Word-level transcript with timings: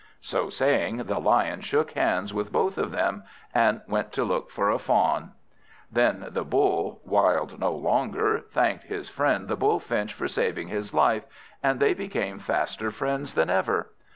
So 0.21 0.49
saying, 0.49 0.97
the 0.97 1.19
Lion 1.19 1.61
shook 1.61 1.91
hands 1.91 2.33
with 2.33 2.51
both 2.51 2.79
of 2.79 2.91
them, 2.91 3.21
and 3.53 3.81
went 3.87 4.11
to 4.13 4.23
look 4.23 4.49
for 4.49 4.71
a 4.71 4.79
fawn. 4.79 5.33
Then 5.91 6.25
the 6.31 6.43
Bull, 6.43 7.01
wild 7.05 7.59
no 7.59 7.73
longer, 7.73 8.39
thanked 8.49 8.85
his 8.85 9.09
friend 9.09 9.47
the 9.47 9.55
Bullfinch 9.55 10.11
for 10.15 10.27
saving 10.27 10.69
his 10.69 10.91
life, 10.95 11.25
and 11.61 11.79
they 11.79 11.93
became 11.93 12.39
faster 12.39 12.89
friends 12.89 13.35
than 13.35 13.51
ever. 13.51 13.91